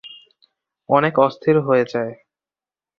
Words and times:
অনেক 0.89 1.13
অস্থির 1.19 1.55
হয়ে 1.59 1.85
যায়। 1.85 2.13